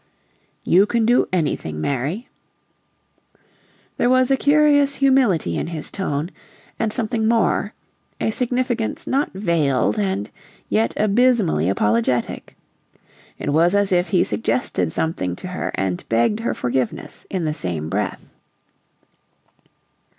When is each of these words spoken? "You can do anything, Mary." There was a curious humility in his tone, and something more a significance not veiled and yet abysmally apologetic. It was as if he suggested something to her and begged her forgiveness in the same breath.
"You 0.63 0.87
can 0.87 1.05
do 1.05 1.27
anything, 1.31 1.79
Mary." 1.79 2.27
There 3.97 4.09
was 4.09 4.31
a 4.31 4.35
curious 4.35 4.95
humility 4.95 5.59
in 5.59 5.67
his 5.67 5.91
tone, 5.91 6.31
and 6.79 6.91
something 6.91 7.27
more 7.27 7.75
a 8.19 8.31
significance 8.31 9.05
not 9.05 9.31
veiled 9.33 9.99
and 9.99 10.31
yet 10.69 10.95
abysmally 10.97 11.69
apologetic. 11.69 12.57
It 13.37 13.53
was 13.53 13.75
as 13.75 13.91
if 13.91 14.07
he 14.07 14.23
suggested 14.23 14.91
something 14.91 15.35
to 15.35 15.49
her 15.49 15.71
and 15.75 16.03
begged 16.09 16.39
her 16.39 16.55
forgiveness 16.55 17.27
in 17.29 17.45
the 17.45 17.53
same 17.53 17.87
breath. 17.87 18.25